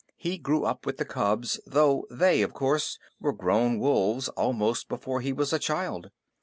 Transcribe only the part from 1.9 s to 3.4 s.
they, of course, were